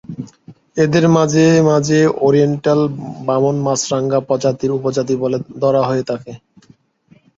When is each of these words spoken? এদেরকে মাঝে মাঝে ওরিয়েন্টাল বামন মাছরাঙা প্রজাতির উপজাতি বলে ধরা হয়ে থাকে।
এদেরকে 0.77 1.09
মাঝে 1.17 1.45
মাঝে 1.69 1.97
ওরিয়েন্টাল 2.21 2.79
বামন 3.27 3.55
মাছরাঙা 3.65 4.19
প্রজাতির 4.27 4.71
উপজাতি 4.77 5.13
বলে 5.23 5.37
ধরা 5.61 5.81
হয়ে 5.89 6.03
থাকে। 6.09 6.31